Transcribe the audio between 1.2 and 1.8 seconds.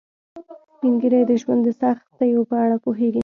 د ژوند د